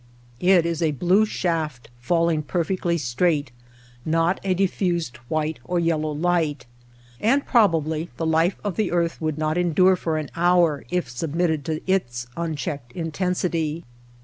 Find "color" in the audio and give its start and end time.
6.03-6.05